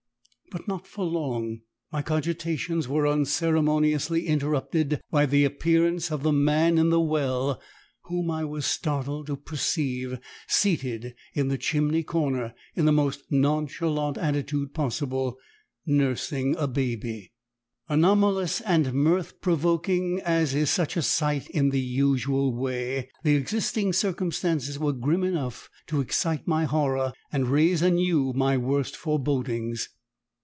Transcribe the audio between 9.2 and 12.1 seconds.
to perceive seated in the chimney